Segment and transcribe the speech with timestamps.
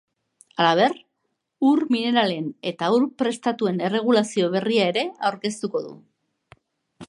[0.61, 0.95] Halaber,
[1.71, 5.97] ur mineralen eta ur prestatuen erregulazio berria ere aurkeztuko du.